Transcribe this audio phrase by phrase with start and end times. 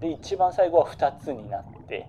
[0.00, 2.08] で一番最後は2つになって。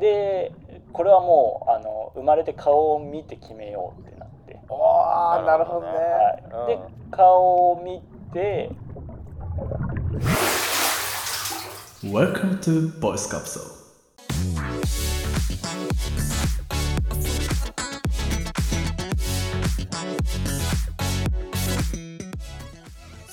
[0.00, 0.52] で
[0.92, 5.88] これはもうあの生まれて顔を見て決めようってなって、ああなるほどね。
[5.88, 7.10] はい、でうん。
[7.10, 8.00] 顔を見
[8.32, 8.70] て。
[12.04, 13.77] Welcome to Voice Capsule.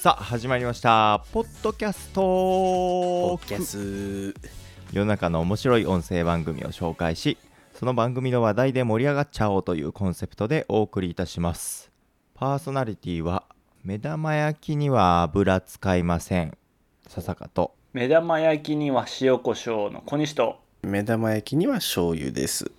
[0.06, 1.26] さあ始まりました。
[1.32, 2.22] ポッドキャスト。
[2.22, 4.36] ポッキャス。
[4.94, 7.40] 世の中の面白い音声番組を紹介し
[7.74, 11.92] その番組の話題で盛り上がっちゃおうというコンセプトでお送りいたします。
[12.36, 13.46] パーソナリティは
[13.84, 16.56] 目玉焼きには油使いません。
[17.08, 17.74] 笹香と。
[17.92, 20.60] 目玉焼きには塩コショウの小西と。
[20.84, 22.72] 目玉焼きには醤油です。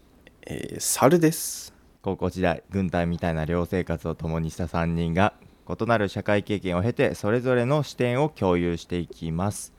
[0.47, 1.75] えー、猿です。
[2.03, 5.33] 高校時代軍隊みたいな寮生活を共にした3人が
[5.69, 9.73] 異なる社会経験を経てそれぞれの視点を共有していきます。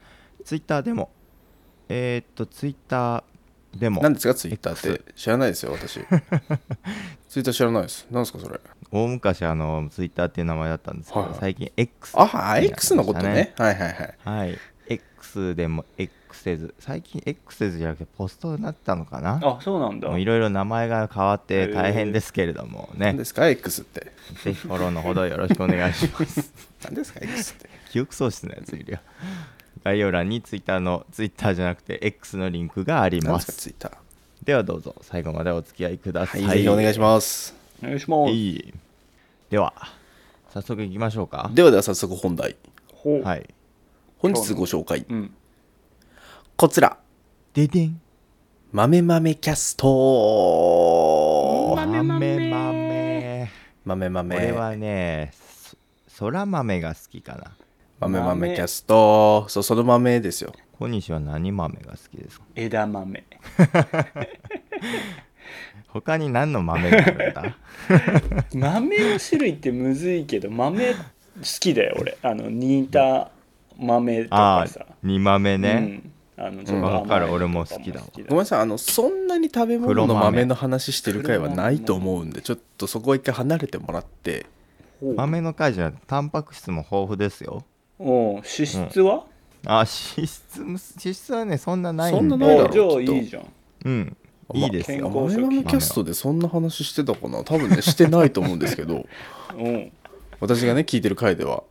[0.44, 1.10] ツイッターでも。
[1.90, 4.02] えー、っとツイッターでも。
[4.02, 4.34] 何ですか？
[4.34, 5.14] ツイッターって。
[5.14, 6.00] 知らないですよ私。
[7.30, 8.08] ツイッター知らないです。
[8.12, 8.60] 何ですかそれ？
[8.92, 11.40] 大昔あのツイッターっていう名前だったんですけど、はいはい。
[11.40, 13.54] 最近 X あになりました X のことね。
[13.58, 14.16] はいはいはい。
[14.24, 14.58] はい
[15.38, 19.40] X でも X せず最近 X せずじゃなくてポストになったのかな？
[19.44, 20.08] あそうなんだ。
[20.10, 24.12] もういろいろ名前が変わって大変ですけれどもね、何ですか？X って。
[24.44, 26.52] ぜひフォローのほどよろしくお願いします。
[26.84, 27.70] 何ですか？X って。
[27.92, 29.00] 記憶喪失のやついるよ。
[29.84, 33.48] 概要欄にツイッターのツイッターじゃなくて X のリンクがあり何ます。
[33.48, 33.62] ですか？
[33.64, 33.92] ツイッター。
[34.46, 37.56] ではどうぞ最後までお付き合いくださ、はいいぜひお願いします。
[37.84, 38.32] お願いします。
[38.32, 38.74] いい。
[39.50, 39.74] では
[40.54, 41.50] 早速いきましょうか。
[41.54, 42.56] ではでは早速本題。
[43.24, 43.46] はい
[44.20, 45.06] 本日ご紹介。
[45.10, 45.32] うん
[46.56, 46.98] こちら。
[47.54, 48.02] ででん。
[48.72, 51.74] 豆豆キャスト。
[51.76, 53.52] 豆豆。
[53.86, 54.36] 豆豆。
[54.36, 57.52] 俺はねそそら豆が好きかな。
[58.00, 59.46] 豆豆キャスト。
[59.50, 60.52] そうその豆ですよ。
[60.80, 62.46] 小西は何豆が好きですか？
[62.56, 63.24] 枝豆。
[65.90, 67.58] 他に何の豆があるんだ？
[68.54, 70.98] 豆の種類ってむずいけど豆好
[71.60, 72.18] きだよ俺。
[72.24, 73.30] あの煮た
[73.78, 76.04] 豆とああかさ煮豆ね、
[76.38, 76.46] うん。
[76.46, 78.08] あのちょっと甘いわかる俺も好きだわ。
[78.16, 80.26] ごめんなさいあのそんなに食べ物の黒豆。
[80.26, 84.46] 豆の話してる回はないと思うんでちょっとそこは一回離れてもらって。
[85.00, 85.16] ほう。
[85.16, 87.64] 豆の会じゃタンパク質も豊富ですよ。
[88.00, 89.26] おう脂質は、
[89.66, 89.88] あ脂
[90.28, 90.80] 質も脂
[91.14, 92.20] 質はねそんなないんで。
[92.20, 93.46] そんなないだろおうじゃあいいじゃん。
[93.86, 94.18] うん。
[94.54, 95.10] いいですよ。
[95.10, 97.44] 健康豆豆キャストでそんな話してたかな。
[97.44, 99.06] 多分ねしてないと思うんですけど。
[99.58, 99.92] うん。
[100.40, 101.64] 私がね聞いてる回では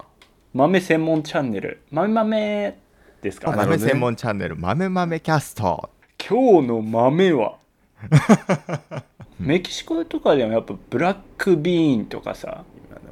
[0.56, 1.82] 豆専門チャンネル。
[1.90, 2.78] 豆豆
[3.20, 3.52] ですか？
[3.52, 4.56] 豆専門チャンネル。
[4.56, 5.90] 豆豆キャスト。
[6.18, 7.58] 今日の豆は？
[9.38, 12.64] メキシコとかでもやっぱブラックビーンとかさ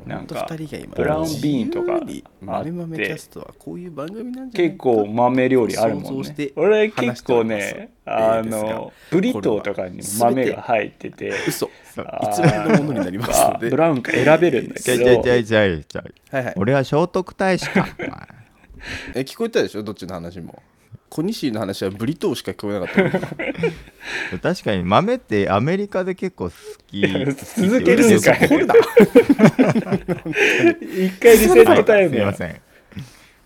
[0.06, 6.52] なんか2人が今ブラウンビーンとか自由に豆豆キャストはこういう番組なんじゃない結構豆料理あるもんね。
[6.56, 11.30] 俺結構ねあのブリトーとかにも豆が入ってて。
[11.46, 13.70] 嘘そうあー偽りのものになりますので。
[13.70, 16.04] ブラウンか選べるんだじゃけどじゃじゃじゃじゃ
[16.36, 17.86] はいはい俺は聖徳太子か
[19.14, 20.62] え聞こえたでしょどっちの話も
[21.08, 23.20] 小西の話はブリトーしか聞こえなかっ
[24.32, 26.50] た確かに豆ってアメリカで結構好
[26.88, 28.74] き続けるんかいこれだ
[30.80, 32.60] 一回リセットタイムやすいません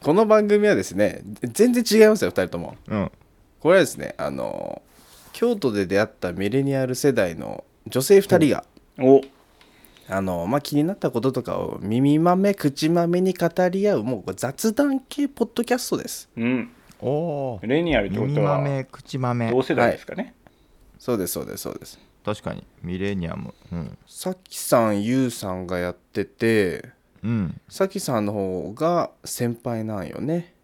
[0.00, 3.10] この番組はですね全然違いますよ2人ともうん
[3.60, 4.80] これはですねあの
[5.32, 8.64] 京都で出会ったミレニアル世代の女性2人が、
[8.98, 9.22] お。
[10.10, 16.30] あのまあ、気になったこととかを耳豆口豆に語り合うもう雑談系ポッドキャストです。
[16.34, 16.70] うん。
[17.00, 17.08] お
[17.56, 20.34] おレニアルってことは耳豆口豆同世代ですかね、
[20.98, 21.98] そうですそうですそうです。
[22.24, 22.66] 確かに。
[22.82, 23.54] ミレニアム。
[23.70, 23.98] うん。
[24.06, 26.90] さきさんゆうさんがやってて
[27.22, 27.60] うん。
[27.68, 30.54] さきさんの方が先輩なんよね。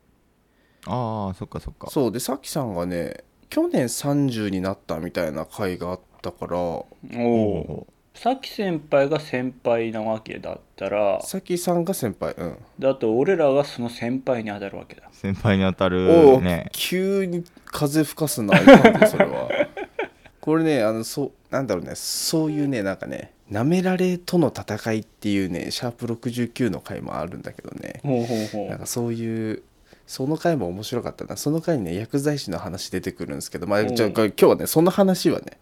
[0.87, 1.91] ああそっかそっか。
[1.91, 6.57] そうでさきさんがね去年30になったみたいな回があったから。
[6.57, 6.87] お
[7.21, 11.21] おさき先輩が先輩なわけだったら。
[11.23, 12.33] さきさんが先輩。
[12.39, 12.59] うん。
[12.79, 15.09] だと俺らがその先輩に当たるわけだ。
[15.11, 19.49] 先輩に当たおお、るね急に風吹かすないかんでそれは。
[20.41, 21.93] これねあのそうなんだろうね。
[21.97, 28.00] そういうねなんかねなめられとの戦いっていうねシャープ69の回もあるんだけどね。
[28.05, 28.69] ほうほうほう。
[28.69, 29.62] なんかそういう
[30.06, 31.37] その回も面白かったな。
[31.37, 35.59] その回にね薬剤師の話出てくるんですけど、まあ、じゃあ今日はねその話はね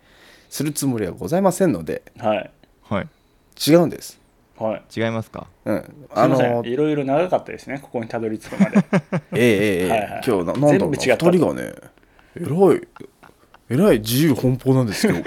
[0.53, 2.51] するつもりはございませんのではい。
[2.83, 3.09] はい。
[3.71, 4.21] 違うんです。
[4.59, 4.83] はい。
[4.95, 5.47] 違いますか？
[5.65, 6.07] うん。
[6.15, 8.77] あのいろいろ長かったですねここにたどり着くまで。
[9.33, 9.89] ええええええ。
[9.89, 11.73] はいはい今日ななんだろうな全部違った2人がね
[12.37, 12.81] えらい。
[13.71, 15.21] えらい自由奔放なんですけど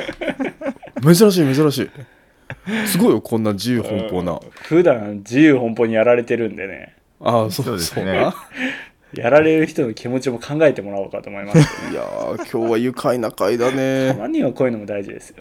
[1.14, 1.90] 珍しい珍しい。
[2.88, 4.40] すごいよこんな自由奔放な。
[4.62, 6.96] 普段自由奔放にやられてるんでね。
[7.20, 8.30] ああそうですね
[9.22, 14.14] やられる人の気持ちも考えてもらおうかと思いますけど いやー今日は愉快な回だたね。
[14.14, 15.38] まにはこういうのも大事ですよ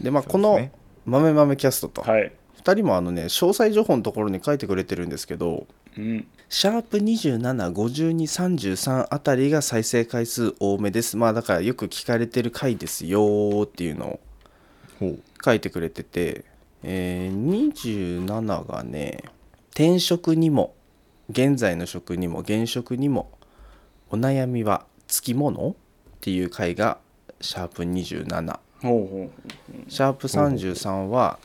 [0.00, 0.72] でまあこのそうですね
[1.06, 2.30] 「豆豆キャスト」とはい、
[2.62, 5.66] 2人もあのね詳細情報のところに書いてくれてるんですけど
[5.96, 11.16] うん、シャープ275233あたりが再生回数多めです。
[11.16, 14.20] まあだからよく聞かれてる回ですよーっていうの
[15.00, 16.44] を書いてくれてて、
[16.84, 17.72] えー
[18.24, 19.24] 27がね
[19.70, 20.74] 転職にも
[21.30, 23.30] 現在の職にも現職にも
[24.10, 25.70] お悩みはつきもの？
[25.70, 25.74] っ
[26.20, 26.98] ていう回が
[27.40, 29.30] シャープ27ほうほ
[29.88, 31.38] シャープ33は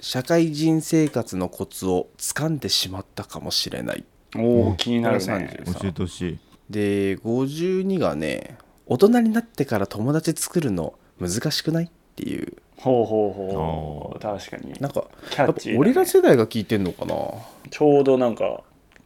[0.00, 4.04] 社会人生活のコツを掴んでしまったかもしれない。
[4.36, 5.24] うおお気になるね。
[5.64, 6.38] 30教えてほしい。
[6.68, 11.84] で52がね大人になってから友達作るの難しくない？
[11.84, 12.56] っていう。
[12.76, 14.16] ほうほうほう。
[14.18, 14.74] あ確かに。
[14.80, 15.04] なんか
[15.76, 17.14] 俺ら世代が聞いてんのかな？
[17.14, 17.18] っ
[17.70, 18.62] ちょうどなんか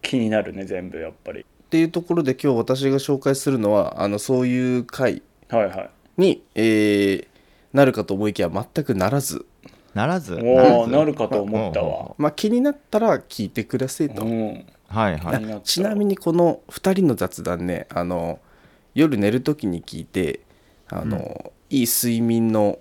[0.09, 1.45] 気になるね全部やっぱり。
[1.71, 5.91] ていうところで今日私が紹介するのはあのそういう回はいはい。
[6.17, 7.27] に、えー
[7.71, 9.45] なるかと思いきや全くならず、
[9.93, 10.35] ならず？
[10.35, 12.15] おなるかと思ったわ。
[12.17, 14.25] まあ、気になったら聞いてくださいと。
[14.25, 14.67] うん。
[14.89, 15.61] はいはい。
[15.65, 18.41] ちなみにこの2人の雑談ねあの
[18.95, 20.41] 夜寝る時に聞いて
[20.89, 22.79] あの、いい睡眠の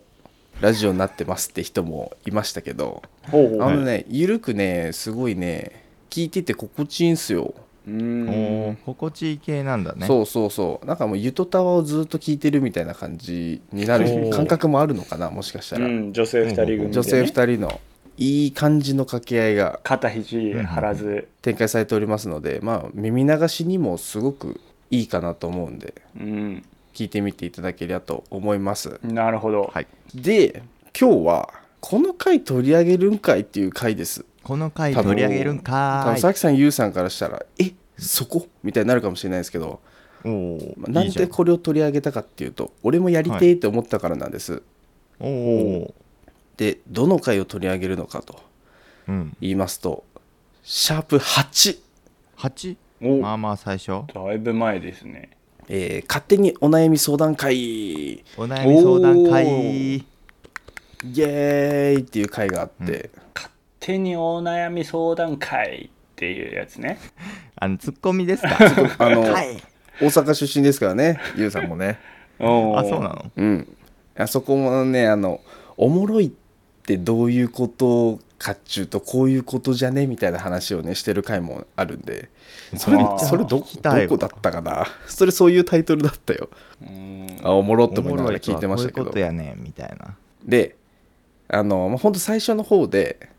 [0.61, 5.86] ラジオになってますって人もいましたけどあのねゆるくねすごいね
[6.17, 7.53] 聞いてて心地いいんすよ、
[7.87, 10.07] うおんー心地いい系なんだね。
[10.07, 10.85] そうそうそう。
[10.87, 17.79] なんかもうゆとたわをずっと聞いてるみたいな感じになる感覚もあるのかなもしかしたら、うん女性2人組で、ね、女性2人の
[18.17, 21.27] いい感じの掛け合いが肩肘張らず。
[21.43, 24.59] 展開されておりますのでまあ耳流しにもすごく
[24.89, 26.63] いいかなと思うんでうん。
[26.95, 28.99] 聞いてみていただければと思います。
[29.03, 29.87] なるほど、はい。
[30.15, 30.63] で
[30.99, 36.03] 今日はこの回取り上げるんかいっていう回ですこの回取り上げるん多か。
[36.07, 38.47] ーい分さきさんゆうさんからしたらえそこ？
[38.63, 39.81] みたいになるかもしれないですけど、
[40.23, 40.73] おー。
[40.77, 41.11] まあないん。
[41.11, 44.63] でこれを取り上げたかっていうと俺もやりてえって思ったからなんです、
[45.19, 45.93] おお
[46.55, 48.39] でどの回を取り上げるのかと
[49.09, 49.35] うん。
[49.41, 50.05] 言いますと
[50.63, 51.79] シャープ8
[52.37, 53.17] 8お。
[53.17, 54.03] まあまあ最初。
[54.13, 55.31] だいぶ前ですね。
[55.67, 58.13] えー勝手にお悩み相談会。
[58.13, 60.05] イお悩み相談お会ー
[61.03, 63.11] エーイっていう回があって、
[63.79, 66.99] 手にお悩み相談会っていうやつね。
[67.55, 68.57] あのツッコミですか？
[68.99, 69.57] あのはい。
[70.01, 71.99] 大阪出身ですからねゆうさんもね。
[72.39, 73.31] あそうなの？
[73.35, 73.77] うん。
[74.15, 75.41] あそこもねあの
[75.75, 76.31] おもろいっ
[76.85, 82.29] てどういうことかっちゅうとこういうことじゃねみたいな話をねしてる回もあるんで。
[82.77, 83.61] それそれどど
[84.09, 84.85] こだったかな？
[85.07, 86.49] それそういうタイトルだったよ。
[86.81, 87.27] うん。
[87.43, 90.15] あおもろってお思いながら聞いもろいとはこういうこてましたけどとやねんみたいな。
[90.43, 90.75] で
[91.47, 93.29] あの、まあ、ほんと最初の方で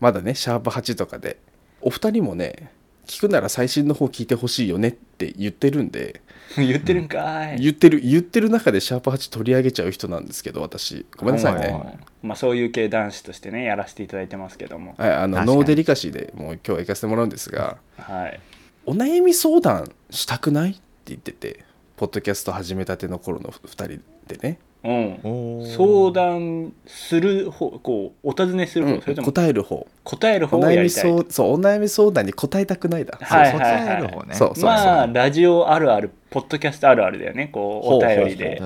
[0.00, 1.38] まだねシャープ8とかで。
[1.82, 2.72] お二人もね
[3.06, 6.20] 聞くなら最新の方聞いてほしいよねって言ってるんで。
[6.56, 7.58] 言ってるんかい。
[7.58, 11.06] 言ってる言ってる中でシャープ8取り上げちゃう人なんですけど私。
[11.16, 14.94] ごめんなさいはいねまあそういう系男子としてねやらせていただいてますけども。
[14.98, 18.40] はいあのノーデリカシーでもう今日は行かせてもらうんですがはい。
[18.84, 21.64] お悩み相談したくないって言ってて
[21.96, 23.86] ポッドキャスト始めたての頃の2人
[24.26, 25.66] でね、うん。
[25.66, 29.00] 相談する方こうお尋ねする方、うん。
[29.02, 29.86] それとも答える方。
[30.04, 31.02] 答える方をやりたい。
[31.02, 34.34] そうそうお悩み相談に答えたくないだ、はいそう答える方ね。
[34.34, 37.48] そうそうまあラジオあるあるポッドキャストあるあるだよね。
[37.48, 38.62] こうお便りで。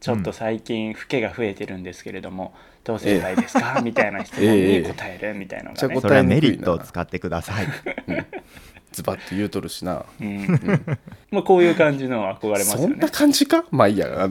[0.00, 3.80] ちょっと最近老けが増えてるんですけれどもどうすればいいですか？
[3.84, 5.94] みたいな質問に 答えるみたいなのがね。
[5.94, 7.66] ええそれはメリットを使ってください。
[8.90, 10.04] ズバッと言うとるしな。
[10.20, 10.60] うん。
[11.30, 12.82] まあこういう感じの憧れますよね。
[12.82, 13.64] そんな感じか？
[13.70, 14.28] まあいいや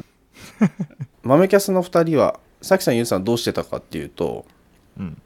[1.24, 4.46] 豆キャスの2人はさきさんゆうさんどうしてたかっていうと
[4.98, 5.22] うん。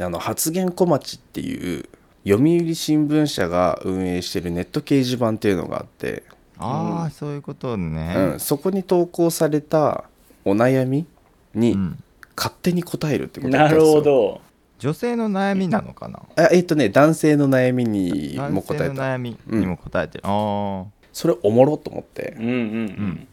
[0.00, 1.88] あの発言小町っていう
[2.26, 6.22] 読売新聞社が運営してるネット掲示板っていうのがあって、
[6.56, 8.14] ああそういうことね。
[8.16, 10.04] うん、そこに投稿された
[10.44, 11.06] お悩み
[11.54, 12.02] にうん。
[12.36, 14.40] 勝手に答えるってことだなるほど。
[14.78, 16.22] 女性の悩みなのかな？
[16.36, 22.36] あえっとね男性の悩みにも男性の答えた悩みにも答えてる、あそれおもろと思って。
[22.38, 22.52] うんうん。
[22.52, 23.28] うん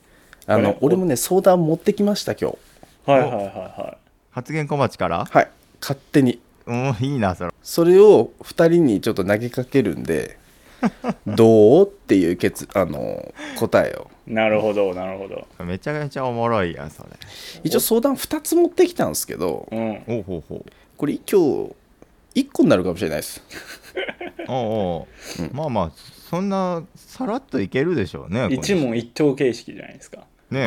[0.48, 2.58] あの俺もね相談持ってきました今日。
[3.12, 3.52] はいはいはいは
[3.94, 3.98] あ
[4.32, 5.26] 発言小町から？
[5.26, 5.50] はい。
[5.82, 6.40] 勝手に。
[6.66, 7.52] うんいいなそれ。
[7.64, 10.38] それを2人にちょっと投げかけるんで
[11.28, 14.10] どうっていう結あの答えを。
[14.28, 15.48] いなるほどなるほど。
[15.66, 17.10] めちゃめちゃおもろいやんそれ。
[17.64, 20.04] 一応相談2つ持ってきたんですけどうん。
[20.08, 20.72] おうほうほう。
[20.98, 21.76] これ今日
[22.36, 23.42] 1個になるかもしれないです。
[24.48, 25.08] おうお
[25.50, 25.92] う、まあまあ
[26.30, 30.66] そんなさらっといけるでしょうね一問一答形式じゃないですかね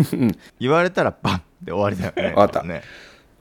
[0.58, 2.34] 言われたらバンって終わりだよね。
[2.36, 2.66] わかった。
[2.66, 2.82] ね。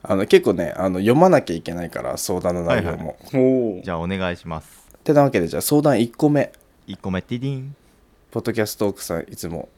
[0.01, 4.87] あの結構ねあの読まなきゃいけないから相談の内容も、はいおおじゃあお願いします。
[5.03, 6.51] てなわけでじゃあ相談1個目。
[6.87, 7.75] 1個目ティディン。
[8.31, 9.69] ポッドキャストトークさんいつも、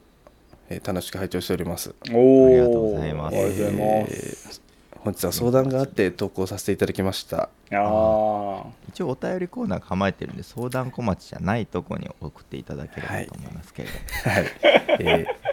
[0.68, 1.94] えー楽しく拝聴しております。
[2.12, 3.36] おおありがとうございます。
[3.36, 4.62] ありがとうございます、
[5.00, 7.48] 本日は相談があって投稿させていただきました。
[7.72, 13.94] あ一応お便りコーナー構えてるんで相談小町じゃないとこに送っていただければと思いますけれど
[14.30, 14.46] も、はい、
[15.00, 15.51] えー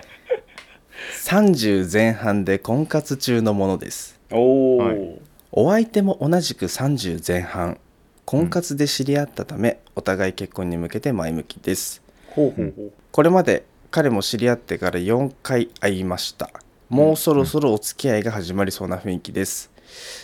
[1.24, 4.20] 30前半で婚活中のものです。
[4.32, 5.22] あおお、はい。
[5.52, 7.80] お相手も同じく30前半
[8.26, 12.02] 婚活で知り合ったため、お互い結婚に向けて前向きです。
[12.28, 12.92] ほうほうほう。
[13.12, 16.52] これまで彼も知り合ってから4回会いました。
[16.90, 19.72] もうそろそろお付き合いが始まりそうな雰囲気です。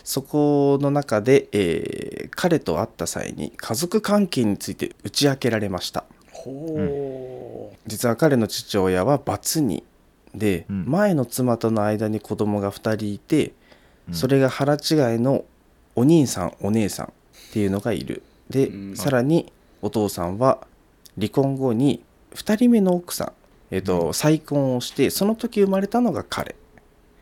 [0.03, 6.03] そこの中で、えー彼と会った際に家族関係について打ち明けられました。
[6.31, 7.77] ほう。
[7.87, 9.81] 実は彼の父親はバツ2
[10.35, 10.85] で、うん。
[10.85, 13.53] 前の妻との間に子供が2人いて、
[14.07, 14.13] うん。
[14.13, 14.79] それが腹違い
[15.19, 15.45] の
[15.95, 17.09] お兄さんお姉さんっ
[17.53, 18.21] ていうのがいる。
[18.49, 18.95] で、うん。
[18.95, 19.51] さらに
[19.81, 20.67] お父さんは
[21.15, 23.31] 離婚後に2人目の奥さん、
[23.71, 26.55] えーと再婚をしてその時生まれたのが彼。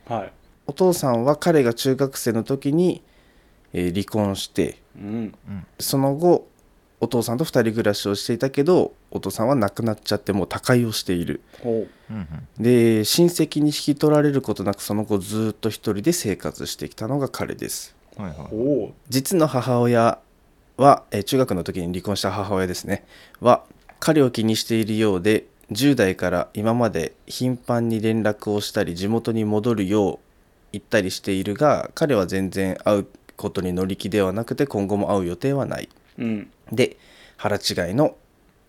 [0.07, 0.33] はい。
[0.65, 3.01] お父さんは彼が中学生の時に、
[3.73, 5.33] えー離婚してうん。
[5.79, 6.47] その後
[7.03, 11.41] お父さんと2人暮らしをしていたけどお父さんは亡くなっちゃってもう他界をしている。
[12.57, 17.93] で親戚に引き取られることなくその後ずっと一人で生活してきたのが彼です。
[18.15, 20.19] はいはうほ実の母親
[20.77, 23.03] は、えー中学の時に離婚した母親ですね。
[23.41, 23.63] は
[23.99, 30.19] 彼を気にしているようで10代から今まで頻繁に連絡をしたり地元に戻るよう
[30.71, 35.89] 言ったりしているが彼は全然会うことに乗り気ではなくて今後も会う予定はない。
[36.17, 36.97] ううんで
[37.37, 38.15] 腹違いの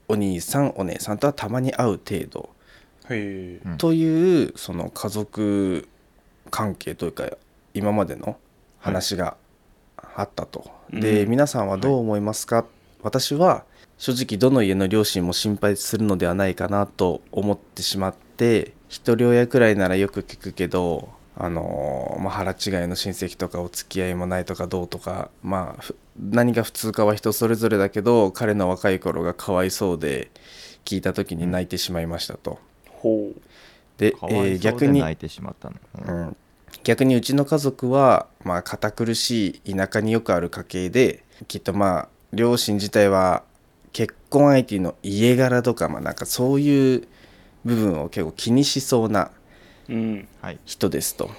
[0.09, 2.51] お兄さんお姉さんとはたまに会う程度。
[3.79, 5.89] というその家族
[6.51, 7.29] 関係というか
[7.75, 8.39] 今までの
[8.79, 9.37] 話が
[9.97, 11.01] あったと、うん。
[11.01, 12.65] で皆さんはどう思いますか、
[13.03, 13.65] 私は
[13.99, 30.31] 正直どの家の両親も心配するのではないかなと思ってしまって一人親くらいならよく聞くけどあのまあ、腹違いの親戚とかお付き合いもないとかどうとかまあふ何が普通かは人それぞれだけど彼の若い頃がかわいそうで
[30.85, 32.59] 聞いた時に泣いてしまいましたと。
[32.89, 33.41] ほう。
[33.99, 35.77] で、でえー逆に泣いてしまったの、
[36.07, 36.21] うん。
[36.21, 36.37] うん、
[36.85, 43.43] 逆にうちの家族は、まあ、堅苦しい田舎によくある家系できっとまあ両親自体は
[43.93, 47.09] 結婚相手の家柄とか,、まあ、なんかそういう
[47.65, 49.31] 部分を結構気にしそうな
[49.89, 51.31] うんはい人ですと。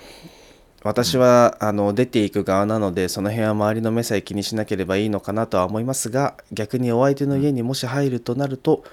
[0.84, 8.84] 私はあの出ていく側なのでその辺は周りの目さえ気にしなければいいのかなとは思いますが逆にお相手の家にもし入るとなると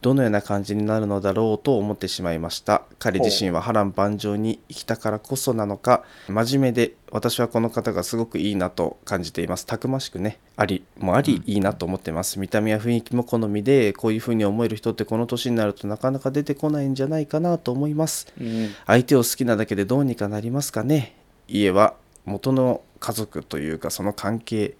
[0.00, 2.82] どのような感じになるのだろうと思ってしまいました。
[3.00, 6.04] 彼自身は波乱万丈に生きたからこそなのか。
[6.28, 9.66] 真面目で私はこの方がすごくいいなと感じています。
[9.66, 10.38] たくましくね。
[10.56, 12.38] ありもありいいなと思ってます。
[12.38, 18.28] 見た目や雰囲気も好みでこういう風に思える人ってこの年になるとなかなか出てこないんじゃないかなと思います。
[18.40, 18.70] うん。
[18.86, 21.16] 相手を好きなだけでどうにかなりますかね。
[21.48, 24.76] 家は元の家族というかその関係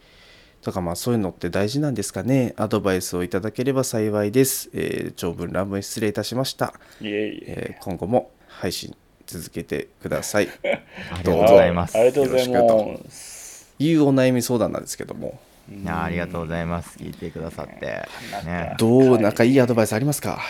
[0.62, 2.55] とかまあそういうのって大事なんですかね。
[2.57, 7.45] アドバイスをいただければ幸いです、えー長文乱文失礼いたしました、いえいえ。
[7.47, 8.95] えー今後も配信
[9.27, 10.49] 続けてください。
[11.12, 11.97] ありがとうございます。
[11.97, 13.75] ありがとうございます。
[13.79, 15.38] いうお悩み相談なんですけども。
[15.71, 16.99] いやありがとうございます。
[16.99, 18.09] 聞いてくださって。
[18.47, 18.75] ね。
[18.79, 20.41] どうなんかいいアドバイスありますか？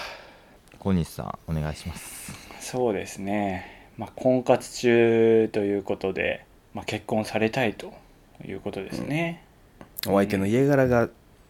[0.79, 2.33] 小西さんお願いします。
[2.61, 7.93] そうですね、まあ、婚活中ということで、まあ、結婚されたいと
[8.47, 9.43] いうことですね、
[10.07, 11.09] お相手の家柄が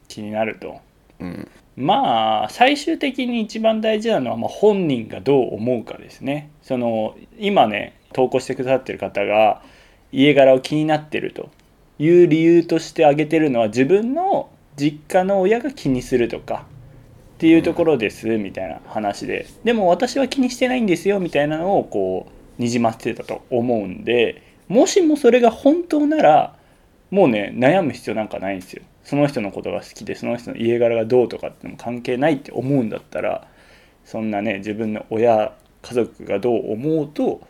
[0.08, 0.80] 気になると。
[1.20, 1.48] うん。
[1.76, 6.50] まあ最終的に一番大事なのは、まあ、本人がどう思うかですね。
[6.62, 9.62] その今ね投稿してくださってる方が
[10.10, 11.50] 家柄を気になってると
[11.98, 16.64] いう理由として挙げてるのは自分の実家の親が気にするとか
[17.36, 19.46] っていうところですみたいな話で。
[19.62, 22.26] でも私は気にしてないんですよみたいなのをこ
[22.58, 26.57] うにじませてたと思うんでもしもそれが本当なら
[27.10, 28.82] もうね悩む必要なんかないんですよ。
[29.04, 33.46] その人のことが好きでその人の家柄がどうとかってのも関係ないって思うんだったら
[34.04, 37.40] そんなね自分の親家族がどう思うと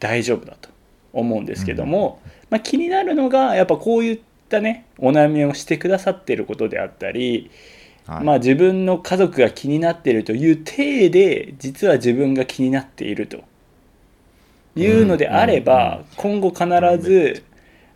[0.00, 0.70] 大丈夫だと
[1.12, 7.50] 思うんですけども、まあ、気になるのがやっぱこういったねお悩みをしてくださってることであったり、
[8.06, 8.24] はい。
[8.24, 13.44] まあ自分の家族が気になっているという体で実は自分が気になっていると
[14.78, 16.66] いうのであれば、今後必
[17.00, 17.44] ず、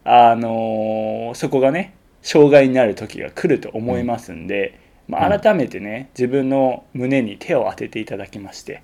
[0.04, 4.78] あのーそこがね障害になる時が来ると思いますんで、
[5.08, 8.82] まあ、改めてね自分の胸に手を当てていただきまして、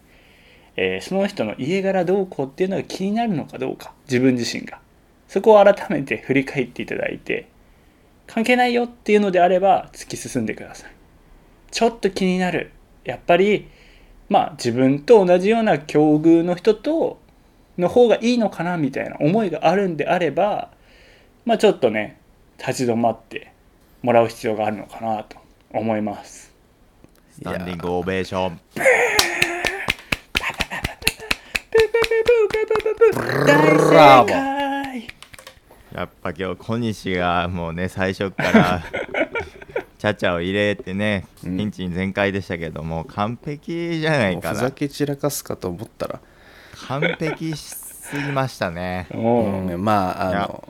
[0.76, 4.80] えーその人の家柄どうこうっていうのが気になるのかどうか自分自身が。
[5.28, 7.48] そこを改めて振り返っていただいて
[8.26, 10.90] 関係ないよっていうのであれば突き進んでください。
[11.70, 12.72] ちょっと気になる。
[13.04, 13.68] やっぱり
[14.28, 17.20] まあ自分と同じような境遇の人と
[17.76, 20.70] の方がいいのかなみたいな思いがあるんであれば
[21.48, 22.20] まあちょっとね
[22.58, 23.50] 立ち止まって
[24.02, 25.38] もらう必要があるのかなと
[25.70, 26.52] 思います。
[27.30, 28.60] スタンディングオベーション。
[33.46, 35.08] 大正解
[35.94, 38.82] やっぱ今日小西がもうね最初から
[39.96, 46.20] チャチャを入れてねうんピンチに全開でしたけども完璧じゃないかなふざけ散らかすかと思ったら、
[46.88, 50.68] 完璧しすぎましたねおううん、まああの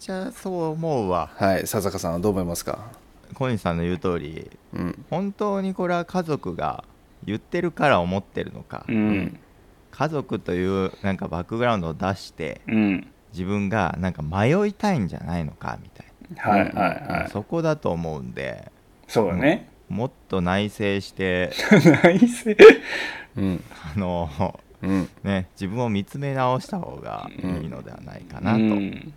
[0.00, 1.30] ちゃそう思うわ。
[1.36, 2.90] はい笹香さんはどう思いますか？
[3.34, 5.04] 小西さんの言う通りうん。
[5.10, 6.84] 本当にこれは家族が
[7.24, 9.38] 言ってるから思ってるのか、うん。
[9.90, 13.06] 家族というなんかバックグラウンドを出してうん。
[13.32, 16.82] 自分がなんか迷いたいんじゃないのかみたいはいはいな、
[17.20, 17.30] はい。
[17.30, 18.72] そこだと思うんで
[19.06, 19.68] そうだね。
[19.88, 21.50] もっと内省して
[22.02, 22.56] 内政
[23.36, 23.62] うん。
[23.94, 25.08] あのうん。
[25.22, 29.12] ね自分を見つめ直した方がいいのではないかなと、うん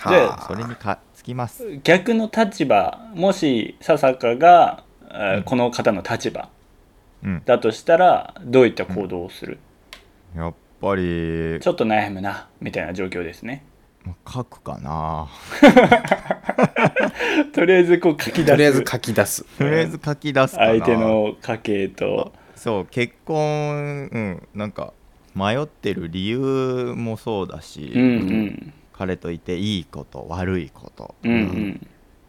[0.00, 0.46] はあ。
[0.46, 1.78] それにかつきます。
[1.82, 5.42] 逆の立場もし笹香が、えーうん。
[5.44, 6.48] この方の立場
[7.24, 7.42] うん。
[7.44, 9.58] だとしたらどういった行動をする、
[10.36, 13.64] やっぱりちょっと悩むなみたいな状況ですね。
[14.32, 15.28] 書くかな。
[17.52, 18.46] とりあえずこう書き出す。
[18.46, 19.44] とりあえず書き出す。
[19.58, 20.66] とりあえず書き出すかな。
[20.68, 22.32] 相手の家系と。
[22.54, 24.92] そう結婚うんなんか
[25.34, 31.86] 迷ってる理由もそうだし、うんうん彼といていいこと悪いこと、うんうん。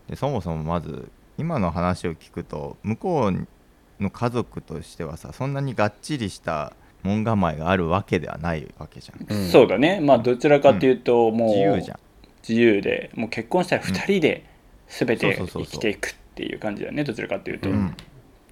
[0.09, 9.37] でそもそもまず今の話を聞くと向こうの家族としてはさそんなにがっちりした門構えがあるわけではないわけじゃん。
[9.37, 9.49] うん。
[9.49, 9.99] そうだね。
[10.01, 11.99] まあどちらかというともう自由じゃん。
[12.47, 14.45] 自由でもう結婚したら2人で
[14.87, 17.95] 全て生きていくっていう感じだよねどちらかというと、うん。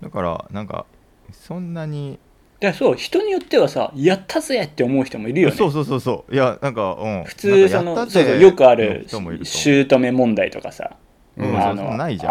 [0.01, 0.85] だからなんか
[1.31, 2.19] そんなに
[2.59, 5.55] だからそう人によってはさやったぜって思う人もいるよね。
[5.55, 6.33] そうそうそうそう。
[6.33, 7.23] いやなんかうん。
[7.25, 10.95] 普通そのそうそうよくある姑問題とかさ、
[11.37, 11.57] うん。
[11.57, 11.73] あ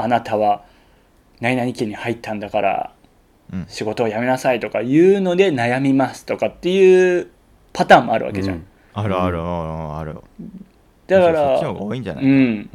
[0.08, 0.64] なたは
[1.40, 2.92] 何々家に入ったんだから
[3.52, 3.66] うん。
[3.68, 7.28] 仕事を辞めなさいとか言うので悩みますとかっていう
[7.72, 8.66] パターンもあるわけじゃん、うん。
[8.94, 10.20] あるあるあるある。
[11.06, 12.24] だかそっちのら方が多いんじゃない？
[12.24, 12.70] うん。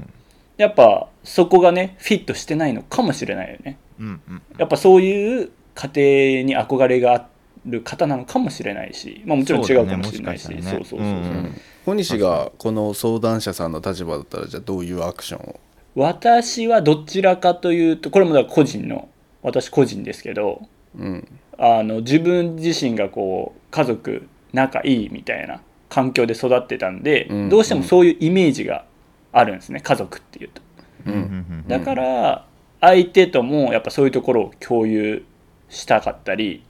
[0.58, 3.80] やっぱそこがねフィットしてないのかもしれないよね。
[4.00, 7.28] うんうんやっぱそういう家庭に憧れがあ
[7.65, 11.06] る方なのかもしれないし、まあ、もちろん違うかもしれないしそうそうそうそうそう。
[11.06, 15.60] うん小西がこの相談者さんの立場だったらじゃあどういうアクションを？
[15.95, 19.10] 私はどちらかというとこれもだから個人の
[19.41, 20.62] 私個人ですけど
[20.98, 21.28] うん。
[21.58, 27.50] あの自分自身がこう家族仲いいみたいな環境で育ってたんで、うん。
[27.50, 28.86] どうしてもそういうイメージが
[29.32, 30.62] あるんですね家族っていうと。
[31.08, 31.22] ううんうん
[31.62, 32.45] んだから
[32.82, 35.26] 相手ともやっぱそういうところを共有
[35.69, 36.68] したかったりうん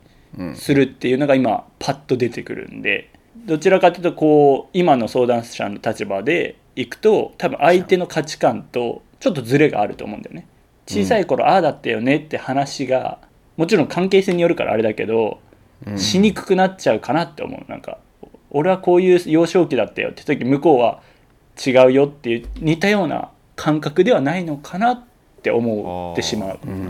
[0.55, 3.09] するっていうのが今パッと出てくるんで
[3.45, 10.47] どちらかというとこう今の相談者の立場でいくと多分相手の価値観とちょっとズレがあると思うんだよね。
[10.87, 13.19] 小さい頃、ああだったよねって話が
[13.57, 15.39] もちろん関係性によるからあれだけど、
[15.97, 17.69] しにくくなっちゃうかなって思う。
[17.69, 17.99] なんか
[18.49, 21.01] 俺はこういう幼少期だったよって時向こうは
[21.65, 25.03] 違うよっていう似たような感覚ではないのかなっ
[25.41, 26.59] て思ってしまう。
[26.65, 26.85] うんうんう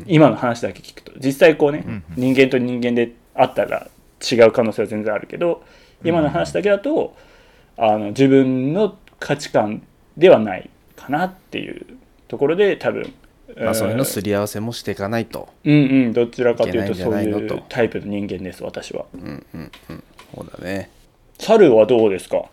[0.00, 1.12] ん今の話だけ聞くと。
[1.18, 3.88] 実際こうね、うん人間と人間であったら
[4.30, 5.62] 違う可能性は全然あるけど
[6.04, 7.16] 今の話だけだと、
[7.76, 9.82] あの自分の価値観
[10.16, 11.86] ではないかなっていう
[12.28, 13.12] ところで多分、
[13.56, 15.48] まあそれのえーすり合わせもしていかないと。
[15.64, 15.76] うんう
[16.08, 16.12] ん。
[16.12, 16.94] どちらかというと。
[16.94, 19.06] そういうタイプの人間です私は。
[19.14, 20.04] うんうんうん。
[20.34, 20.90] そうだね。
[21.38, 22.44] 猿はどうですか？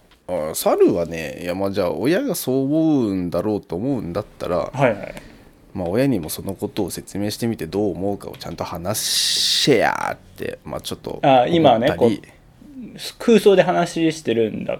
[0.52, 5.22] あ猿はねいやまあじゃあ親がそう思うんだろうと思うんだったらはいはい。
[5.74, 12.22] まあ親にもそのことを説明してみてどう思うかをちゃんと話しやってまあちょっとあ今はね思ったり。
[13.20, 14.78] 空想で話してるんだ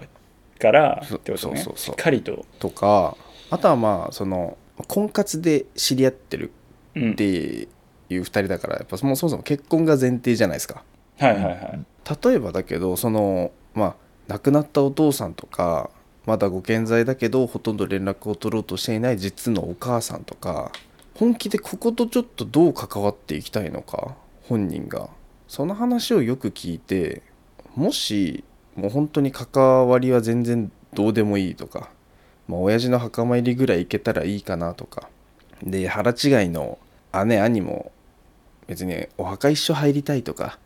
[0.58, 1.56] からそってことね。
[1.56, 1.94] そうそうそう。
[1.94, 3.16] しっかりと、とか
[3.50, 6.52] あとはまあその婚活で知り合ってる
[6.94, 7.68] うんっ、てい
[8.10, 10.82] う2人だからやっぱそもそも結婚が前提じゃないですか。
[11.18, 11.80] はいはいはい。
[12.24, 13.96] 例えばだけどそのまあ
[14.32, 15.90] 亡くなったお父さんとか
[16.24, 20.72] まだご健在だけどほとんど連絡を取ろうとしていない実のお母さんとか
[21.14, 24.16] 本気でこことちょっとどう関わっていきたいのか
[24.48, 25.10] 本人が。
[25.48, 27.20] その話をよく聞いて
[27.76, 28.42] もし
[28.74, 31.90] もう本当に関わりは全然どうでもいいとか、
[32.48, 35.10] まあ、親父の墓参りぐらい行けたらいいかなとか
[35.62, 36.78] で腹違いの
[37.26, 37.92] 姉兄も
[38.66, 40.58] 別にお墓一緒入りたいとか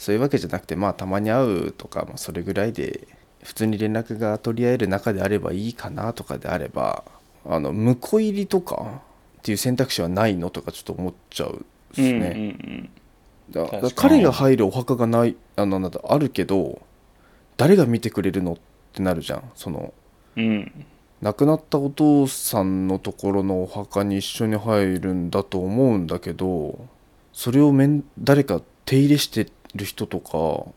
[0.00, 3.06] そういうわけじゃなくてまあたまに会うとか、まあ、それぐらいで
[3.42, 7.04] 普通に連絡が取り合える中であればいいかなとかであれば
[7.44, 9.02] あの婿入りとか
[9.40, 12.16] っていう選択肢はないのとかちょっと思っちゃうですね。
[12.18, 13.82] うんうんうん。
[13.82, 16.80] だ彼が入るお墓がないあのなんだあるけど
[17.58, 18.56] 誰が見てくれるのっ
[18.94, 19.50] てなるじゃん。
[19.54, 19.92] その
[20.34, 20.86] うん。
[21.20, 26.86] 亡くなったお父さんのところのお墓に一緒に入るんだと思うんだけど
[27.34, 30.70] それをめん誰か手入れしてる人とか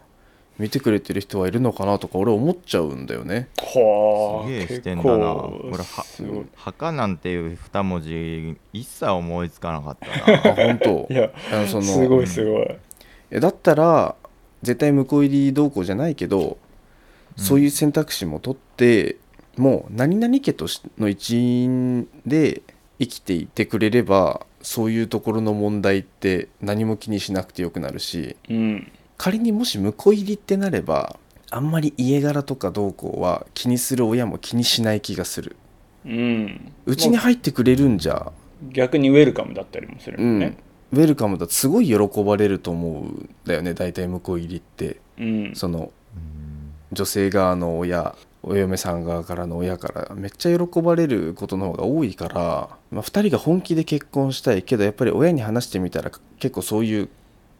[0.59, 3.47] 見てくれてる人はいるのかなとか俺思っちゃうんだよね。
[3.57, 5.25] はあすげえ視点結だな。
[5.33, 6.45] 構俺はすごい。
[6.55, 10.51] 墓なんていう二文字一切思いつかなかったな。
[10.51, 11.07] あ本当。
[11.11, 12.67] いやあのそのすごいすごい。
[13.31, 14.15] えだったら
[14.61, 16.57] 絶対向こう入りどうこうじゃないけど、
[17.35, 19.17] そういう選択肢も取って
[19.57, 22.61] もう何々家としの一員で
[22.99, 28.91] 生きていてくれればそういうところの問題って何も気にしなくてよくなるしうん。
[29.17, 31.17] 仮にもし婿入りってなれば
[31.51, 35.55] あんまり家柄とかどうこうは気にする親も気にしない気がする。
[36.05, 36.71] うん。
[36.85, 38.31] うちに入ってくれるんじゃ。
[38.71, 40.39] 逆にウェルカムだったりもするうんん。
[40.39, 40.57] ね
[40.91, 44.99] ウェルカムだとすごい喜ばれると思うんだよね大体婿入りって。
[45.19, 45.51] うん。
[45.55, 45.91] その
[46.91, 52.35] 女性側の親お嫁さん側からの親からめっちゃ喜ばれることの方が多いから、
[52.91, 57.09] まあ、2人が本気で結婚したいけどやっぱり親に話してみたら結構そういう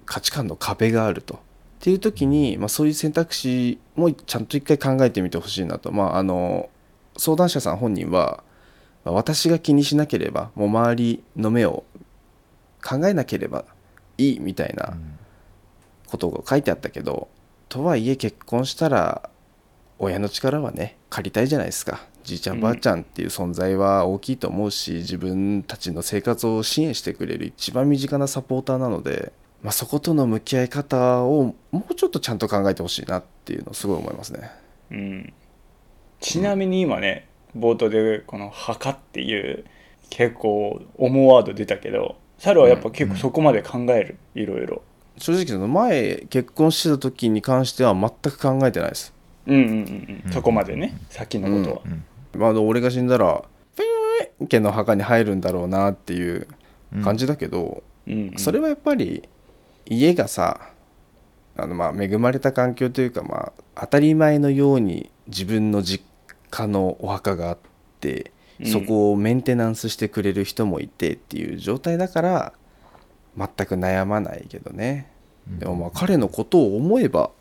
[0.06, 1.36] 価値観の壁があると。
[1.36, 1.38] っ
[1.84, 6.70] ていう時に、まあ、そういう選択肢もちゃんと一回考えてみてほしいなと、まあ、あの
[7.18, 8.44] 相談者さん本人は、
[9.04, 11.84] まあ私が気にしなければもう周りの目を
[12.82, 13.66] 考えなければ
[14.18, 14.98] いいみたいな
[16.08, 17.28] ことが書いてあったけど
[17.68, 19.30] とはいえ結婚したら
[20.04, 22.06] 親の力はね借りたいじゃないですか。
[22.24, 34.52] じいちゃんばあちゃんっていう存在は大きいと思うし、自分たちの生活を支援してくれる一番身近なサポーターなので、まあ、そことの向き合い方をもうちょっとちゃんと考えてほしいなっていうのをすごい思いますね。
[34.92, 35.34] うん。
[36.22, 39.66] ちなみに今ね冒頭でこの「墓」っていう
[40.10, 44.18] 結構重ワード出たけど猿はやっぱ結構そこまで考える？
[44.36, 44.82] いろいろ。
[45.18, 49.13] 正直その前結婚してた時に関しては全く考えてないです。
[49.48, 50.32] うんうんうんうん。
[50.32, 51.82] そこまでね先のことは。
[51.86, 52.04] うん
[52.36, 53.44] まあ、俺が死んだら
[53.76, 56.48] ピュー家の墓に入るんだろうなっていう
[57.04, 58.38] 感じだけど、うんうん。
[58.38, 59.30] それはやっぱり
[59.86, 60.72] 家がさ
[61.56, 66.04] あのまあ恵まれた環境というかまあ当たり前のように自分の実
[66.50, 67.58] 家のお墓があっ
[68.00, 68.66] てうん。
[68.68, 72.54] そこをメンテナンスしてくれる人もいてっていう状態だから
[73.38, 75.12] 全く悩まないけどね。
[75.48, 77.32] でもまあ彼のことを思えば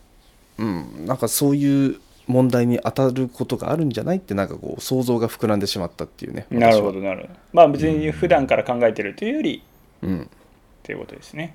[0.58, 1.06] うん。
[1.06, 7.34] なんかそういう問題に当たることがあるんじゃないってなんかこう想像が膨らんでしまったっていうねなるほどなるほど。
[7.52, 9.62] まあ別に普段から考えてるというより
[10.02, 10.22] うん。
[10.22, 10.26] っ
[10.82, 11.54] ていうことですね。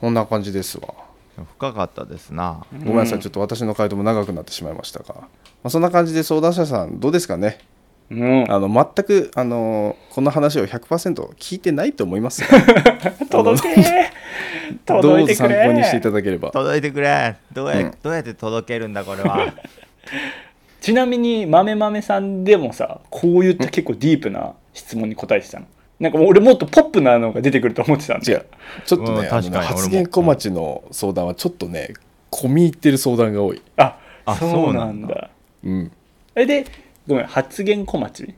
[0.00, 0.94] こんな感じですわ。
[1.58, 2.64] 深かったですな。
[2.72, 5.28] ごめんなさい、うんちょっと私の回答も長くなってしまいましたが、ま
[5.64, 7.58] あ、そんな感じで相談者さんどうですかね？
[8.10, 8.50] うん。
[8.50, 12.60] あの全くあのこの話を100%聞いてないと思いますが
[13.30, 13.82] 届けど
[15.02, 16.50] 届いうてくぞ参考にしていれただければ。
[16.50, 17.94] 届いてくれどうや,、うん。
[18.02, 19.52] どうやって届けるんだこれは。
[20.80, 25.66] ちなみに豆豆さんでもさこういった結構ディープな質問に答えてたの。
[26.00, 28.44] なんか俺もっとポップなのが出てくると思ってたんで違う。
[28.84, 31.94] ちょっとうんね発言小町の相談はちょっとね
[32.30, 35.30] 込み入ってる相談が多い、ああそうななんだ。
[35.64, 35.92] うん、
[36.34, 36.66] えで
[37.06, 38.34] ごめん発言小町？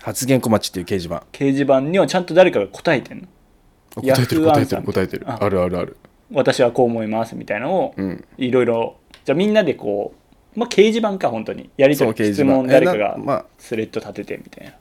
[0.00, 1.26] 発言小町っていう掲示板。
[1.32, 4.02] 掲示板にはちゃんと誰かが答えてんの？
[4.02, 5.24] 答えてる答えてる答えてる。
[5.30, 5.38] あ。
[5.40, 5.96] あるあるある。
[6.30, 8.24] 私はこう思いますみたいなのをうん。
[8.38, 8.96] いろいろ。
[9.24, 10.14] じゃあみんなでこ
[10.56, 11.70] うまあ掲示板か本当に。
[11.76, 12.52] やりそう掲示板。
[12.54, 13.46] とり質問誰かえがなまあ。
[13.58, 14.74] スレッド立ててみたいな。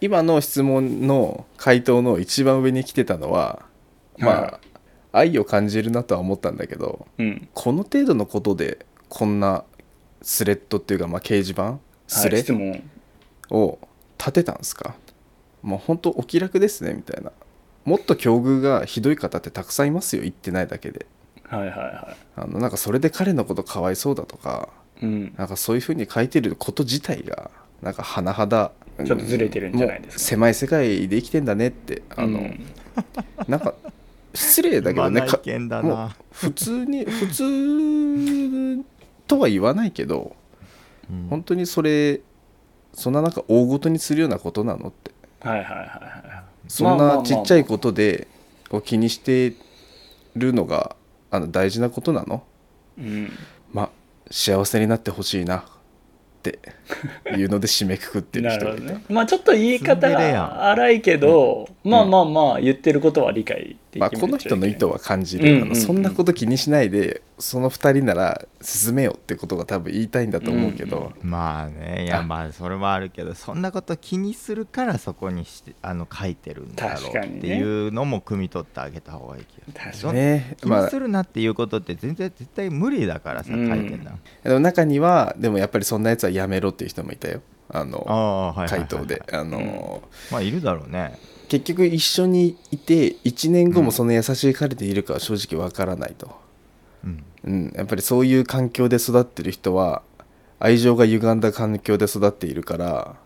[0.00, 3.64] 今の質問の回答の一番上に来てたのは
[4.18, 4.60] まあ、は
[5.12, 7.48] 愛を感じるなとは思ったんだけどうん。
[7.54, 9.64] この程度のことでこんな
[10.20, 12.82] スレッドっていうか、まあ、掲示板スはいレ質問。
[13.50, 13.78] を
[14.18, 14.94] 立てたんですか？
[15.62, 17.32] もう本当お気楽ですねみたいな。
[17.84, 21.06] もっと境遇がひどい方ってたくさんいますよ言ってないだけで。
[21.44, 24.68] はいはいはあのなんかそれで彼のことかわいそうだとか
[25.00, 25.34] いうん。
[25.36, 27.50] なんかそういうふうに書いてること自体が
[27.82, 28.72] なんか甚だ
[29.04, 32.66] ちょっとずれてるんじゃないですかもう狭い世界で生きてんだねってあの、うん。
[33.46, 33.74] なんか
[34.34, 35.40] 失礼だけどね か
[35.82, 38.84] もうな、普通に普通
[39.28, 40.34] とは言わないけど
[41.10, 41.26] うん。
[41.28, 42.20] 本当にそれ
[42.92, 45.10] そんななんか大ごとにするようなことなのって。
[45.40, 48.26] はいはいはいはいそんなちっちゃいことで
[48.70, 49.54] を気にして
[50.34, 50.96] るのが
[51.30, 52.42] あの大事なことなの？
[52.98, 53.30] うん。
[53.72, 53.90] まあ
[54.30, 55.62] 幸せになってほしいなっ
[56.42, 56.58] て
[57.36, 59.04] いうので締めくくってるな人がいた、 るほどね。
[59.08, 60.08] まあちょっと言い方
[60.70, 65.58] 荒いけど、まあまあまあ言ってることは理解まあ、るこの人の意図は感じうんうんうん。
[65.60, 80.56] るあのそんなこと気にしないでその2人なら進めよってことが多分言いたいんだと思うけど、まあねいやまあそれはあるけどそんなこと気にするからそこにしてあの書いてるんだろうっていうのも汲み取ってあげた方がいいけど確そんね。
[80.64, 80.80] まあ。
[80.80, 83.86] 気にするなっていうことって全然絶対無理だからさ書うん。
[83.86, 87.42] いてんだ、でも中にはでもやっぱりそんなやつはやめろっていう人もいたよ。
[87.68, 89.22] あの回答で。
[89.32, 96.36] あの、まあいるだろうね結局一緒にいて1年後もその優しい彼でいるかは正直わからないと、
[97.04, 97.24] うん。
[97.44, 100.02] うん、やっぱりそういう環境で育ってる人は
[100.58, 103.16] 愛情が歪んだ環境で育っているから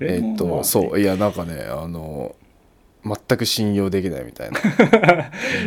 [0.00, 1.00] えっとそう。
[1.00, 2.34] いやなんかねあの
[3.04, 4.60] 全く信用できないみたいな。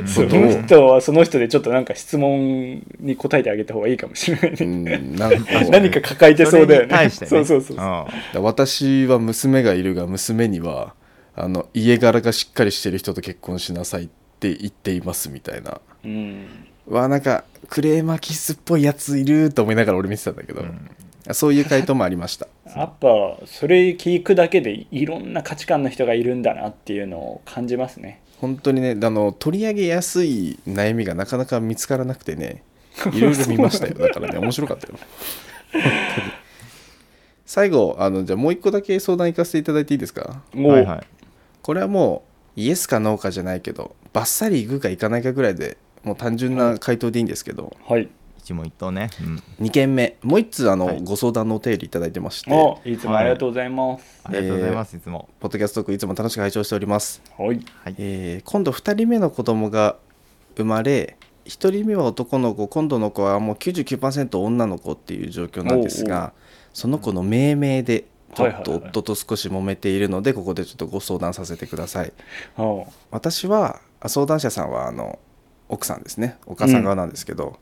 [0.08, 5.16] その人はその人でちょっとなんか質問に答えてあげた方がいいかもしれないうね、ん。
[5.16, 6.98] なんか 何か抱えてそうだよね。
[6.98, 7.10] ね。
[7.10, 8.40] そうそうそうう。
[8.40, 10.94] ん私は娘がいるが娘には
[11.36, 15.82] あの家柄がしっかりしてる人と結婚しなさいって言っていますみたいな。
[16.04, 16.46] うん。
[16.88, 20.64] わなんかクレーマーキスっぽいやついると思いながら俺見てたんだけど、
[21.34, 22.48] そういう回答もありました。
[22.76, 23.08] やっぱ
[23.46, 28.22] それ聞くだけでいろんな価値観の人がいるんだなっていうのを感じますね。
[28.40, 32.64] 本当にねあの取り上げやすい悩みがなかなか見つからなくてね
[33.14, 33.96] いろいろ見ましたよ。
[33.96, 34.94] だからね面白かったよ。
[37.48, 40.42] 最後あのじゃあもう一個だけ相談行かせていただいていいですか？
[40.54, 41.08] もう、はいはい
[41.66, 42.24] これはも
[42.56, 48.08] うイエスかノーかじゃないけどバッサリ行くか行かないかぐらいでもう単純な回答でいいんですけど、はい。
[48.38, 49.10] 一問一答ね、
[49.60, 50.18] うん、2件目。
[50.22, 51.02] もう1通あの、はい。
[51.02, 52.54] ご相談のお便りいただいてまして。
[52.54, 55.28] おいつもありがとうございます、ありがとうございます、いつも。
[55.40, 57.48] ポッドキャストトークいつも楽しく拝聴しております、はい。
[57.48, 59.96] はい、えー今度2人目の子供が
[60.56, 66.34] 生まれ1人目は男の子今度の子はもう99%女の子っていう状況なんですおうおが
[66.76, 72.14] その子の命名でちょっと夫と少し揉めているのでここでちょっとご相談させてください。
[73.12, 75.20] 私はあ相談者さんはあの
[75.70, 76.38] 奥さんですね。
[76.46, 77.58] お母さん側なんですけど、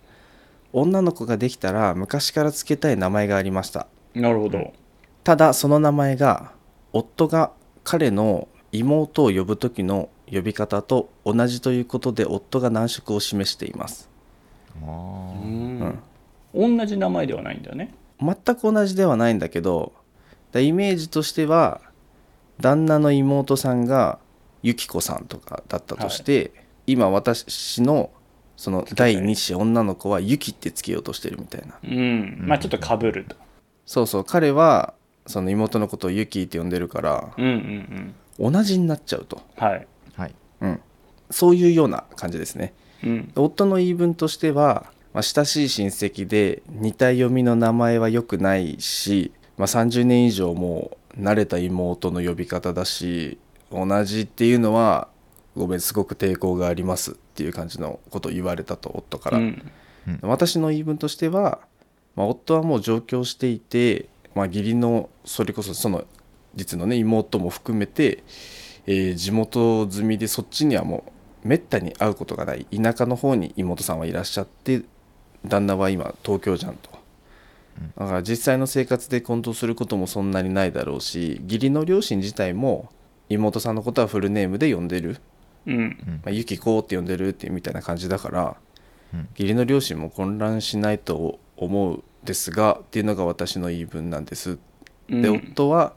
[0.74, 3.88] 女の子ができたら昔から付けたい名前がありました。
[4.16, 4.74] なるほど。
[5.24, 6.52] ただその名前が
[6.92, 7.52] 夫が
[7.84, 14.10] 彼の妹を呼ぶ時の呼び方と同じということで夫が難色を示しています。
[14.82, 16.00] あうーん。
[16.56, 17.94] 同じ名前ではないんだね。
[18.20, 19.92] 全く同じではないんだけど
[20.54, 21.82] だイメージとしては
[22.62, 24.20] 旦那の妹さんが
[24.62, 26.52] ゆき子さんとかだったとして、
[26.88, 28.12] 今私の
[28.56, 31.78] その第二子女の子はゆきってつけようとしてるみたいな。
[31.84, 32.44] うん。
[32.48, 33.36] まあちょっとかぶると。
[33.86, 34.24] そうそう。
[34.24, 34.94] 彼は
[35.26, 38.52] その妹のことをゆきって呼んでるからうんうんうん。
[38.54, 39.88] 同じになっちゃうと、はい。
[40.16, 40.36] はい。
[40.62, 40.80] うん、
[41.30, 42.74] そういうような感じですね。
[43.04, 43.32] うん。
[43.36, 53.38] 夫の言い分としては、まあ、親しい親戚で似た読みの名前は良くないし、まあ、30年以上もう慣れた妹の呼び方だし
[53.72, 55.08] 同じっていうのは
[55.56, 59.72] ごめんすごく抵抗がありますっていう感じのことを言われたと夫から、うん。
[60.22, 61.60] 私の言い分としては、
[62.16, 66.06] まあ、夫はもう上京していて、まあ、義理のそれこそその
[66.56, 68.24] 実のね妹も含めて、
[68.86, 71.06] えー地元済みでそっちにはも
[71.44, 74.84] うめったに会うことがない田舎の方に妹さんはいらっしゃって
[75.46, 76.93] 旦那は今東京じゃんと。
[77.98, 82.90] だから実際の生活で混同することもそんなにないだろうし義理の両親自体も
[83.30, 85.18] 妹さんのことはフルネームで呼んでる。
[85.66, 85.98] うん。
[86.24, 88.58] まあ、ゆきこって呼んでるってみたいな感じだから、
[89.14, 89.30] うん。
[89.38, 94.58] 義理の両親も混乱しないと思うんですがっていうのが私の言い分なんです。
[95.10, 95.22] うん。
[95.22, 95.94] で夫は、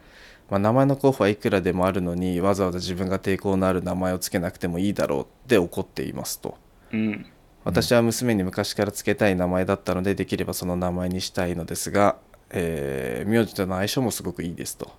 [0.50, 6.56] まあ、名前の候補はいくらでもあるのにわざわざ自分が抵抗のある名前を付けなくてもいいだろうって怒っていますと。
[6.92, 7.26] うん
[7.66, 12.16] 私は娘に昔から付けたい名前だったのでできればその名前にしたいのですが、
[12.50, 14.92] えー名字との相性もすごくいいですと。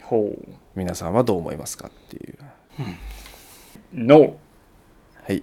[0.00, 0.50] ほう。
[0.74, 2.38] 皆さんはどう思いますかっていう。
[3.92, 4.34] ノー
[5.22, 5.42] はい。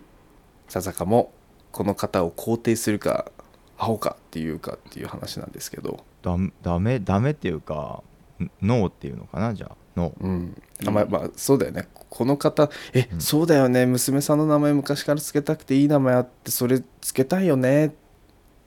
[0.69, 1.31] 笹香も
[1.71, 3.31] この方を肯定するか
[3.77, 6.03] アホかっていうかっていう話なんですけど。
[6.23, 8.01] だダメダメっていうか
[8.39, 10.61] んノーっていうのかなじゃあノーうん。
[10.87, 11.87] あまあまあそうだよね。
[12.09, 13.85] この方え、そうだよね。
[13.85, 17.95] 娘さんの名前昔から付けたくていい名前あってそれ付けたいよね。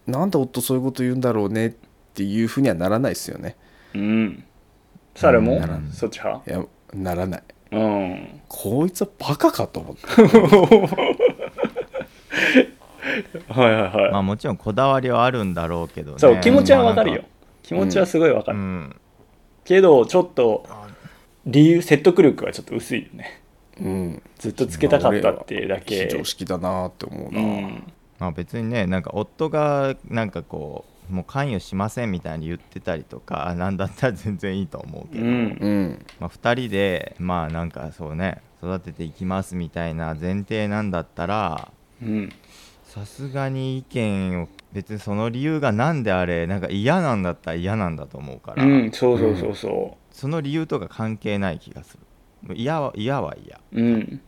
[0.07, 1.73] なんで夫そういうこと言うんだろうねっ
[2.15, 3.57] ていうふうにはならないですよね。
[3.95, 4.45] うん。
[5.15, 5.61] それも
[5.93, 6.51] そっち派？
[6.51, 7.43] いやならない。
[7.73, 8.41] うん。
[8.49, 10.07] こいつはバカかと思って
[13.49, 16.19] はいはいはい、まあもちろんこだわりはあるんだろうけどね。
[16.19, 17.25] そう気持ちはわかるよ。
[17.63, 18.97] 気持ちはすごいわかる、うん。
[19.65, 20.67] けどちょっと
[21.47, 23.41] 理由説得力がちょっと薄いよね。
[23.81, 24.23] うん。
[24.39, 27.93] ずっとつけたかったっていうだけ非常識だなって思うな、うん。
[28.19, 35.33] まあ別にねなんか夫がなんかこうもう関与しませんみたいに言ってたりとかなんだったら全然いいと思うけど、うん。
[35.33, 36.07] うん。
[36.21, 41.71] まあ、2人でまあなんかそうね育てていきますみたいな前提なんだったら
[42.03, 42.31] うん。
[42.85, 48.93] さすがに意見を別にその理由が何であれなんか嫌なんだったら嫌なんだと思うから、うん。
[48.93, 52.00] そうそうそうそその理由とか関係ない気がする。
[52.48, 53.61] もう嫌は嫌は嫌。
[53.72, 54.20] ううん。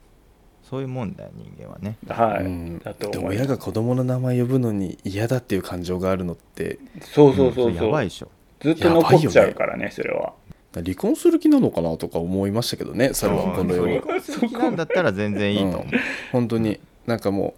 [0.69, 1.97] そういうもんだよ人間はね。
[2.09, 2.79] はい、うん。
[2.81, 3.47] だとで思います。
[3.47, 6.81] 親が子供の名前呼ぶのに嫌だっていう感情があるのって。
[7.01, 8.29] そうそうそうんそう、やばいでしょ。
[8.61, 10.33] ずっと残っちゃうからねそれは。
[10.75, 13.89] 離婚する気なのかなとか思いましたけどねそれはこの世は。
[13.89, 15.91] 離婚する気なんだったら全然いいと思う、うん。
[16.33, 17.55] 本当になんかも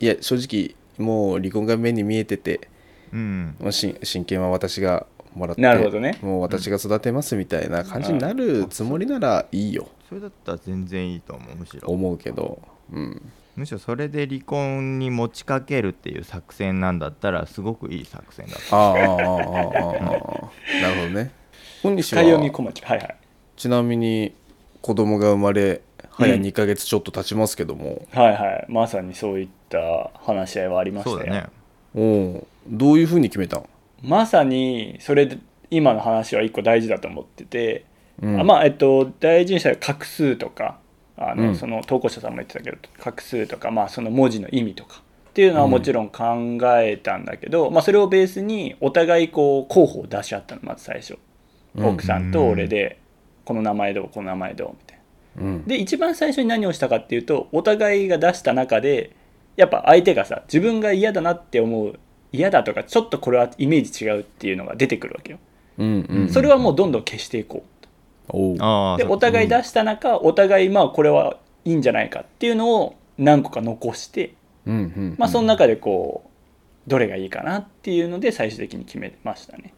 [0.00, 2.68] ういや正直もう離婚が目に見えてて
[3.12, 3.56] うん。
[3.58, 6.18] もう親親権は私がもらってなるほどね。
[6.22, 11.88] もう私が育てますみたいな感じになるつもりならいいよ、それだったら全然いいと思うむしろ。
[11.88, 12.60] 思うけど、
[12.92, 13.22] うん、
[13.56, 19.20] むしろそれで離婚に持ちかけるっていう作戦なんだったらすごくいい作戦だったああああああ
[20.80, 21.32] なるほどね。
[21.82, 23.16] 本日ははいはい。
[23.56, 24.34] ちなみに
[24.80, 28.66] 子供が生まれ早2か月ちょっと経ちますけども、うん、はいはい。
[28.68, 31.32] まさにそういった話し合いはありましたよ。
[31.32, 31.46] ね。
[31.94, 33.68] おどういうふうに決めたの
[34.02, 35.38] まさにそれで
[35.70, 37.86] 今の話は一個大事だと思ってて、
[38.20, 38.40] うん。
[38.40, 40.78] あまあえっと大事にしたら画数とか
[41.16, 41.54] あの、うん。
[41.56, 51.18] その投稿者さんも言ってたけど画数とか、まあ、その文字の意味とかっていうのはもちろん考えたんだけど、まあ、それをベースにお互いこう候補を出し合ったのまず最初、
[51.76, 51.86] うん。
[51.86, 52.98] 奥さんと俺で
[53.44, 54.98] この名前どうこの名前どうみたい
[55.36, 55.42] な。
[55.42, 55.64] うん。
[55.64, 59.16] で一番最初に何をしたかっていうとお互いが出した中で
[59.56, 61.98] やっぱ相手がさ自分が嫌だなって思う
[62.32, 65.38] 嫌だとかちょっとこれはイメージ違うっていうのが出てくるわけよ。
[65.78, 66.28] うんうん。
[66.30, 67.64] それはもうどんどん消していこ
[68.28, 74.34] おうああそううでお互い出した中お互いまあこれはいいんじゃないかっていうのを何個か残して
[74.66, 76.22] うんうんまあその中でこ
[76.86, 79.72] うどれがいいかなっていうので最終的に決めましたね。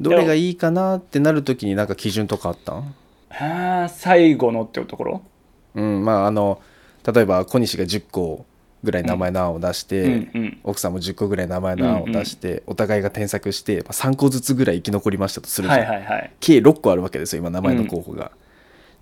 [0.00, 2.94] どれがいいかなってなるときになんか基準とかあったん？
[3.30, 5.22] あー最後のってところ？
[5.74, 6.60] うんまああの
[7.12, 8.46] 例えば小西が10個
[8.82, 10.60] ぐらい名前の案を出して、うんうん。
[10.64, 16.32] 奥さんも10個ぐらい名前の案を出して、お互いが添削して、まあ、3個ずつぐらい生き残りましたとするじゃん、はいはいはい。
[16.40, 18.32] 計6個あるわけですよ今名前の候補が、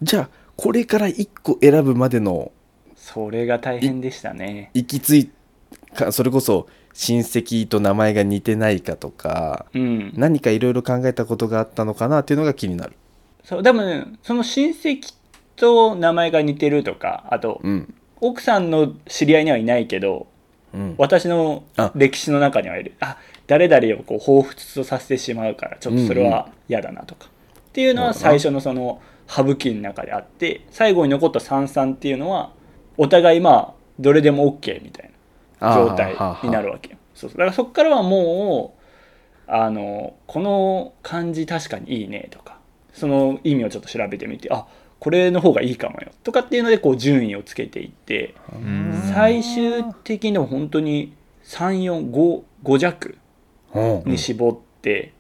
[0.02, 2.52] じゃあこれから1個選ぶまでの
[2.96, 4.70] それが大変でしたね。
[4.74, 5.30] 行き着い
[5.94, 12.94] かそれこそ親戚と名前が似てないかとかうん、何かいろいろ考えたことがあったのかなっていうのが気になる。
[13.44, 15.14] そうでもねその親戚
[15.56, 20.26] と名前が似てるとかあとうん奥さんの知り合いにはいないけど
[20.74, 20.94] うん。
[20.98, 21.92] 私のあ。
[21.94, 22.94] 歴史の中にはいる。
[23.00, 32.50] あ誰々をこう彷彿とさせてしまうからちょっとそれは嫌だなとか、っていうのは最初のその省きの中であって最後に残った三々っていうのは
[32.98, 35.10] お互いまあどれでも OK みたい
[35.60, 36.98] な状態になるわけよ。
[37.14, 37.38] そうそう。
[37.38, 42.58] だからそこからはもうあのこの漢字確かにいいねとか
[42.92, 44.66] その意味をちょっと調べてみてあ
[45.00, 49.02] これの方がいいかもよとかっていうのでこう順位をつけていってうん。
[49.14, 52.42] 最終的には本当に345
[52.78, 53.16] 弱
[53.74, 54.10] うん。
[54.10, 55.12] に絞って、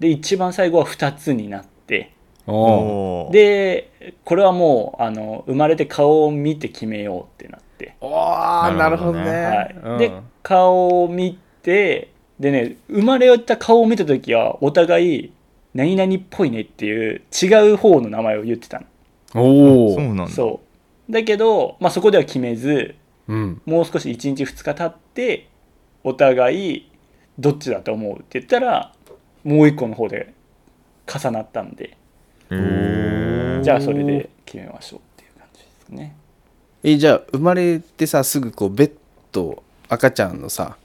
[0.00, 2.12] で一番最後は2つになって
[2.46, 9.30] でこれはもうあの生まれて顔を見て決めようってなって、おーななるほどね。
[9.30, 9.76] はい。
[9.82, 9.98] うん。
[9.98, 15.32] で顔を見てでね生まれた顔を見た時はお互い
[15.72, 18.86] 何々っぽいねっていう違う方の名前を言ってたの
[19.34, 20.28] おおそうなんだ。
[20.28, 20.60] そ
[21.08, 21.12] う。
[21.12, 22.94] だけど、まあ、そこでは決めず
[23.28, 23.62] うん。
[23.66, 25.48] もう少し1日2日経って
[26.02, 26.90] お互い
[27.38, 28.92] どっちだと思うって言ったら
[29.42, 30.32] もう一個の方で
[31.06, 31.96] 重なったんで。
[32.50, 36.16] じゃあそれで決めましょうっていう感じですね。
[36.82, 38.92] えじゃあ生まれてさすぐこうベッ
[39.32, 40.76] ド赤ちゃんのさ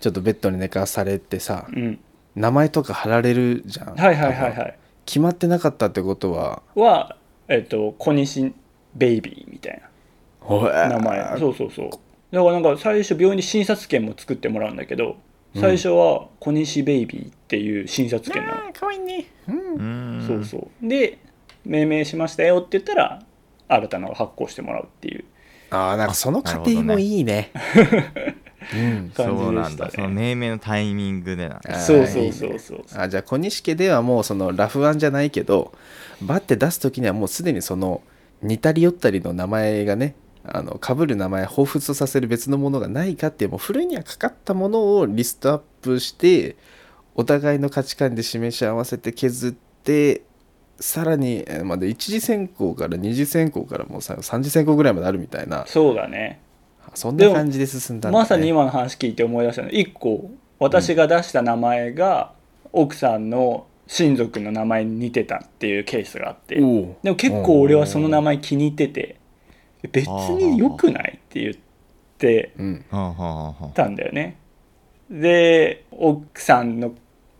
[0.00, 1.98] ちょっとベッドに寝かされてさうん。
[2.36, 3.96] 名前とか貼られるじゃん。
[3.96, 4.78] はいはいはいはい。
[5.06, 7.16] 決まってなかったってことはは
[7.48, 8.52] えっと小西
[8.94, 9.88] ベイビーみたいな。
[10.88, 11.38] 名前。
[11.38, 11.90] そうそうそう。
[12.30, 15.16] だからなんか最初病院に診察券も作ってもらうんだけど
[15.54, 19.26] 最初は小西ベイビーっていう診察券なの、かわいいね。
[19.48, 20.18] うん。
[20.18, 20.26] うん。
[20.26, 20.86] そうそう。
[20.86, 21.18] で
[21.64, 23.22] 命名しましたよって言ったら
[23.68, 25.24] 新たなのを発行してもらうっていう。
[25.70, 27.52] ああなんかその過程もいいね
[29.14, 30.02] 感じなんだでしたね。
[30.02, 35.72] その命名のタイミングでなんそうそうそうそうあじゃあ小西家ではもうそのラフ案じゃないけど
[36.22, 38.02] バッて出す時にはもうすでにその
[38.42, 40.14] 似たり寄ったりの名前がね
[40.44, 46.56] あの被る名前彷彿とさせる別のものがないかっていうもうふるいにはかかったものをリストアップして
[47.14, 50.22] お互いの価値観で示し合わせて削って
[50.80, 55.64] さらにえーまで一次選考から二次選考からもうさ三次選考ぐらいまであるみたいな。
[55.66, 56.40] そうだね
[56.94, 59.68] そんな感じで進んだんだ、ね、まさに今の話聞いて思い出したの。
[59.70, 62.32] 1個私が出した名前が
[62.72, 66.56] 奥さんの親族の名前に似てたっていうケースがあって。
[66.56, 69.16] でも結構俺はその名前気に入ってて
[69.90, 71.58] 別に良くないっていう
[72.18, 72.52] て
[73.74, 74.36] たんだよね。
[75.08, 76.92] で奥さんの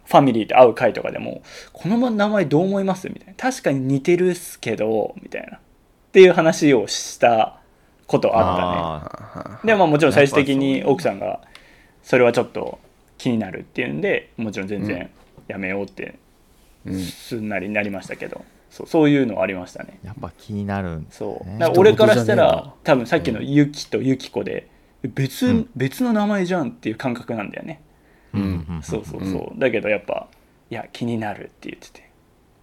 [0.07, 1.43] ファミリーと会う回とかでも
[1.75, 5.59] 「この名前どう思います?」みたいな「確かに似てるっすけど」みたいな。
[5.59, 5.61] っ
[6.11, 7.61] ていう話をした
[8.09, 8.45] ことあっ
[9.35, 9.45] たね。
[9.45, 11.41] あでまあもちろん最終的に奥さんが
[12.03, 12.81] それはちょっと
[13.19, 15.11] 気になるっていうんでもちろん全然
[15.47, 16.19] やめようって
[16.85, 16.99] うん。
[16.99, 20.01] すんなりになりましたけどそうそういうのはありましたね。
[20.03, 21.49] ーやっぱ気になるんですそう。
[21.49, 24.69] ねだ俺からしたら多分さっきのユキとユキコで
[25.03, 25.71] 別,、うん。
[25.77, 27.81] 別の名前じゃんっていう感覚なんだよね。
[28.35, 28.83] うんうん。
[28.83, 30.27] そうそうそう、だけどやっぱ
[30.71, 32.01] いや気になるって言ってて。
[32.01, 32.03] っ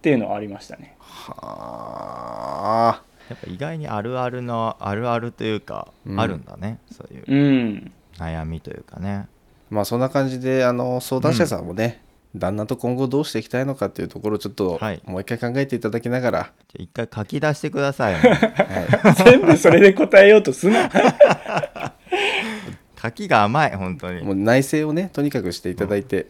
[0.06, 0.94] ていうのはありましたね。
[1.00, 6.20] はあやっぱ意外にあるあるのあるあるというか、うん。
[6.20, 7.92] あるんだねそういううん。
[8.18, 9.26] 悩みというかね。
[9.70, 12.02] まあそんな感じであの相談者さんもね、
[12.34, 15.02] 旦那と今後どうしていきたいのかっていうところをちょっとはい。
[15.04, 20.90] もう一回考えていただきながら、一回書き出してくださいよはい、全部それで答えようとすな。
[23.00, 24.22] 書きが甘い本当に。
[24.22, 26.26] もう内省をねとにかくしていただいて、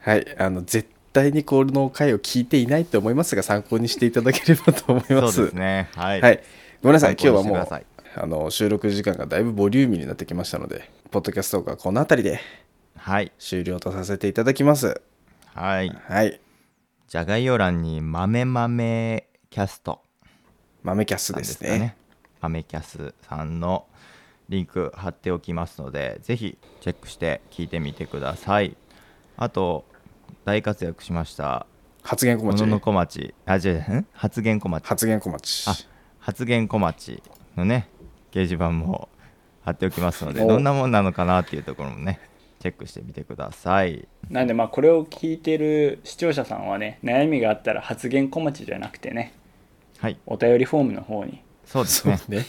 [0.00, 0.26] はい。
[0.38, 0.99] あの絶対
[1.32, 5.36] にこの回を聞いていないと思いますが参考にしていただければと思います。
[5.36, 5.88] そうですね。
[5.96, 6.42] はい、はい。
[6.82, 7.12] ごめんなさい。
[7.12, 7.68] 今日はもう
[8.16, 12.40] あの収録時間がだいぶボリューミーになってきましたのでポッドキャストトークはこの辺りで
[12.96, 13.32] はい。
[13.38, 15.00] 終了とさせていただきます。
[15.46, 15.90] はい。
[16.06, 16.40] はい。
[17.08, 20.02] じゃあ概要欄に豆豆キャスト。
[20.82, 21.96] 豆キャスですすかね。
[22.40, 23.86] 豆キャスさんの
[24.48, 28.76] リンク貼っておきますのでぜひチェックして聞いてみてください。
[29.36, 29.84] あと
[30.44, 31.66] 大活躍しました。
[32.02, 32.60] 発言小町。
[32.60, 33.34] ものの小町。
[33.46, 33.78] あ違う。
[33.78, 34.06] ん？
[34.12, 34.86] 発言小町。
[34.86, 35.64] 発言小町。
[35.68, 35.74] あ
[36.18, 37.22] 発言小町
[37.56, 37.88] のね
[38.30, 39.08] 掲示板も
[39.62, 40.48] 貼っておきますのでお。
[40.48, 42.20] どんなもんなのかなっていうところもね
[42.60, 44.06] チェックしてみてください。
[44.28, 49.34] なんでまあこれを聞いてる視聴者さんはね悩みがあったら発言小町じゃなくてね
[49.98, 50.18] はい。
[50.26, 51.42] お便りフォームの方に。
[51.64, 52.18] そうですね。
[52.28, 52.46] ね。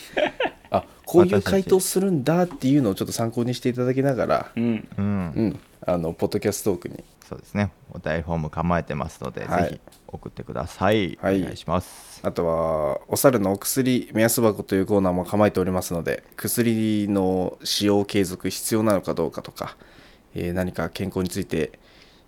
[0.69, 4.87] あこういう回答するんだっていうのをちょっと参考にしていただきながらうん。
[4.97, 5.05] うん。
[5.05, 5.59] うん。
[5.85, 7.71] あのポッドキャストトークにそうですね。
[7.93, 9.63] お便りフォーム構えてますので、はい。
[9.63, 11.41] ぜひ送ってください、はい。
[11.41, 12.19] お願いします。
[12.23, 19.77] あとはお猿のお薬目安箱というコーナーも構えておりますので薬の使用継続必要なのかどうかとか、
[20.35, 21.79] えー何か健康について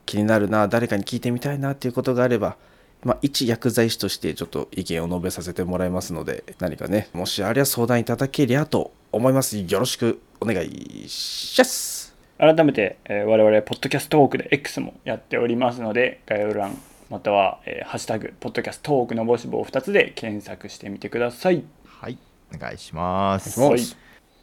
[0.05, 2.55] 気になるな誰かに聞いてみたいなっていうことがあれば、
[3.03, 9.57] まあ、一薬剤師としてちょっと意見を述べさせてもらいますので何かねもしあれば相談いただけりゃと思います。
[9.57, 12.12] よろしくお願いします
[12.55, 16.77] 改めて、えー我々ポッドキャストトークで X もやっておりますので概要欄
[17.09, 21.63] または、えーハッシュタグポッドキャストトークのぼし棒2つで検索してみてください。
[21.85, 22.17] はい
[22.53, 23.61] お願いします。
[23.61, 23.81] お願い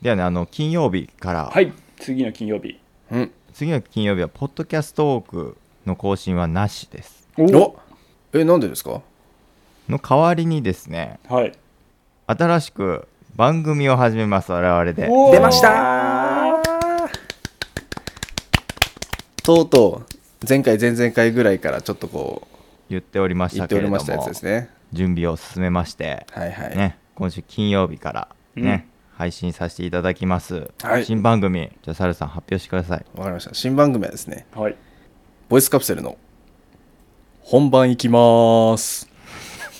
[0.02, 2.78] ではねあの金曜日から、はい次の金曜日。
[3.12, 3.30] うん。
[3.52, 7.28] 次の金曜日はポッドキャストトークの更新はなしです。
[7.36, 7.76] お
[8.32, 9.02] えなんでですか？
[9.88, 11.52] の代わりにですねはい。
[12.26, 15.08] 新しく番組を始めます我々で。
[15.32, 16.39] 出ました
[19.42, 20.02] とうと
[20.42, 22.56] う前回前々回ぐらいからちょっとこう
[22.88, 24.70] 言っておりまし言たけれどもっておりましたやつですね。
[24.92, 31.04] 準備を進めまして、はいはい、ね、今週金曜日からね、配信させていただきます、はい。
[31.04, 33.04] 新番組じゃあサルさん発表してください。
[33.14, 33.54] わかりました。
[33.54, 34.76] 新番組はですねはい。
[35.48, 36.16] ボイスカプセルの
[37.40, 39.08] 本番いきます。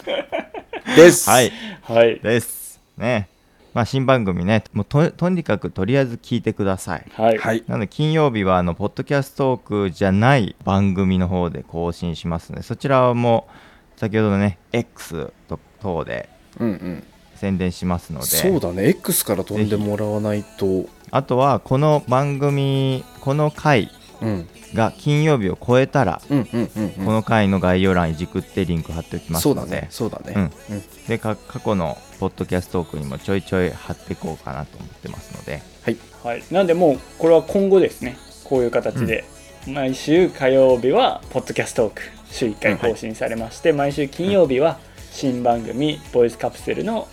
[0.96, 1.28] です。
[1.28, 1.52] はい。
[1.82, 2.20] はい。
[2.20, 2.80] です。
[2.96, 3.28] ね
[3.74, 7.06] まあ新番組ねもうととにかくとりあえず聞いてください。
[7.14, 7.38] はい。
[7.38, 7.64] はい。
[7.66, 13.48] なので金曜日はあのポッドキャストトークじゃない番組の方で更新しますのでそちらも
[13.96, 17.04] 先ほどのね X と等でうんうん。
[17.36, 18.26] 宣伝しますので。
[18.26, 18.88] そうだね。
[18.90, 20.86] X から飛んでもらわないと。
[21.10, 23.90] あとはこの番組この回
[24.20, 24.48] うん。
[24.74, 27.06] が金曜日を超えたら、うんうんうんうん。
[27.06, 29.86] この回の概要欄いじくってリンク貼っておきますそうだのでね。
[29.90, 30.34] そうだね。
[30.36, 30.42] うん。
[30.42, 30.82] うん。
[31.08, 35.62] でか過去のポッドキャストトークにもちょいちょい貼っていこうかなと思ってますので。
[35.82, 35.96] はい。
[36.22, 38.18] はい、なんでもうこれは今後ですね。
[38.44, 39.24] こういう形で、
[39.66, 44.78] 毎週火曜日はポッドキャストトーク週1回更新されまして、毎週金曜日は
[45.12, 47.08] 新番組「ボイスカプセル」の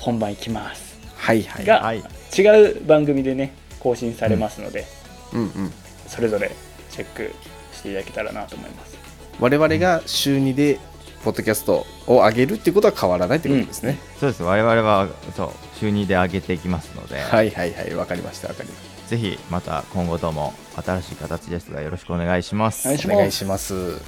[0.00, 0.98] 本番いきます。
[1.14, 2.02] はいはいがはい。
[2.36, 4.84] 違う番組でね更新されますので、
[5.32, 5.40] うん。
[5.42, 5.72] うん
[6.08, 6.50] それぞれ
[6.90, 7.30] チェック
[7.72, 8.98] していただけたらなと思います。
[9.38, 10.80] 我々が週2で
[11.24, 14.42] ポッドキャストを上げるっていうことは変わらないってことですね、そうです。
[14.42, 22.88] 我々はそう週2で上げていきますので、はいはいはいわかりましたわかりましぜひまた今後とも新しい形ですがよろしくお願いします。
[22.88, 24.00] お願いします。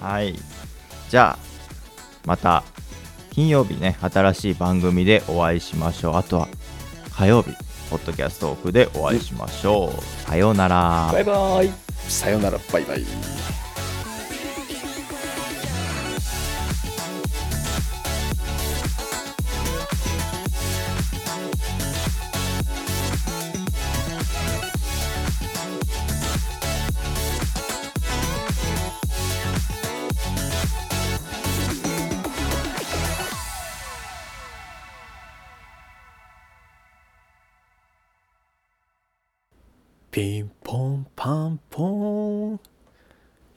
[0.00, 0.34] はい。
[1.08, 1.38] じゃあ
[2.26, 2.62] また
[3.30, 6.16] 金曜日ね新しい番組でお会いしましょう。
[6.16, 6.48] あとは
[7.12, 7.52] 火曜日
[7.90, 11.10] ポッドキャストトークでお会いしましょう、さようなら。
[11.12, 11.70] バイバイ。
[12.08, 12.58] さよなら。
[12.72, 13.59] バイバイ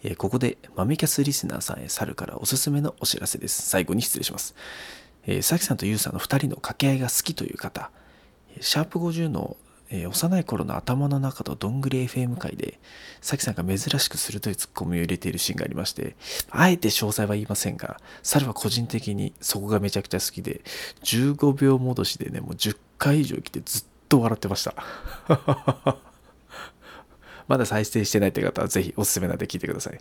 [0.04, 3.62] えここで豆キャスリスナーさんへ猿からおすすめのお知らせです。
[3.70, 4.54] 最後に失礼します。
[5.26, 7.90] えー、さきさんとゆうさんの2人の掛け合いが好きという方、
[8.60, 9.56] シャープ50の、
[9.90, 12.80] えー幼い頃の頭の中とどんぐり FM 界で、
[13.22, 16.16] さきさんが珍しく鋭いツッコミを入れているシーンがありまして、
[16.50, 20.62] あえて詳細は言いませんが、猿は個人的にそこがめちゃくちゃ好きで、
[21.04, 26.04] 15秒戻しでね、もう10回以上来てずっと笑ってました。
[27.48, 30.00] まだ再生してないという方はぜひおすすめなんで聞いてください。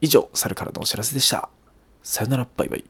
[0.00, 1.48] 以上、猿からのお知らせでした。
[2.02, 2.84] さよなら、バイバイ。